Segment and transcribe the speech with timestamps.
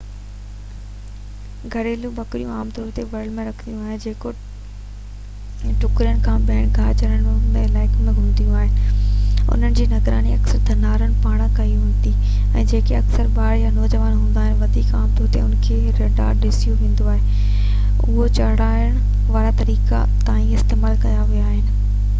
[1.73, 3.99] گهريلو ٻڪريون عام طور تي ولر ۾ رکيون وينديون آهن
[5.65, 10.63] جيڪي ٽڪرين يا ٻين گاهه چرڻ وارن علائقن ۾ گهمنديون آهن انهن جي نگراني اڪثر
[10.71, 15.29] ڌنارن پاران ڪئي ويندي آهي جيڪي اڪثر ٻار يا نوجوان هوندا آهن وڌيڪ عام طور
[15.37, 19.01] تي انهن کي ريڍار سڏيو ويندو آهي اهي چرائڻ
[19.37, 21.93] وارا طريقا تائين استعمال ڪيا ويا آهن